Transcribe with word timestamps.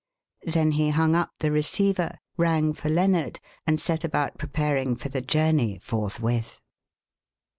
Then 0.47 0.71
he 0.71 0.89
hung 0.89 1.15
up 1.15 1.29
the 1.37 1.51
receiver, 1.51 2.17
rang 2.35 2.73
for 2.73 2.89
Lennard, 2.89 3.39
and 3.67 3.79
set 3.79 4.03
about 4.03 4.39
preparing 4.39 4.95
for 4.95 5.09
the 5.09 5.21
journey 5.21 5.77
forthwith. 5.77 6.59